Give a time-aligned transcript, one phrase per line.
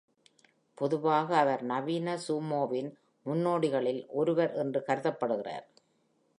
[0.77, 2.89] பொதுவாக அவர் நவீன சூமோவின்
[3.25, 5.67] முன்னோடிகளில் ஒருவர் என்று கருதப்படுகிறார்.